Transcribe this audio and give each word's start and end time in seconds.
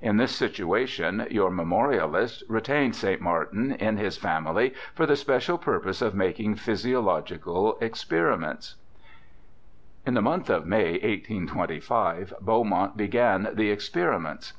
In 0.00 0.16
this 0.16 0.30
situation 0.32 1.26
your 1.28 1.50
memorialist 1.50 2.44
retained 2.48 2.94
St. 2.94 3.20
Martin 3.20 3.72
in 3.72 3.96
his 3.96 4.16
family 4.16 4.74
for 4.94 5.06
the 5.06 5.16
special 5.16 5.58
purpose 5.58 6.00
of 6.00 6.14
making 6.14 6.54
physiological 6.54 7.76
experiments,' 7.80 8.76
In 10.06 10.14
the 10.14 10.22
month 10.22 10.48
of 10.50 10.66
May, 10.68 10.92
1825, 10.92 12.34
Beaumont 12.40 12.96
began 12.96 13.48
the 13.54 13.72
ex 13.72 13.88
periments. 13.88 14.52